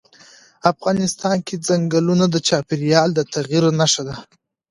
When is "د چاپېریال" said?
2.29-3.09